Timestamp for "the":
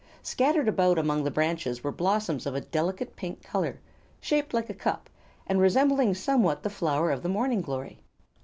1.23-1.29, 6.63-6.71, 7.21-7.29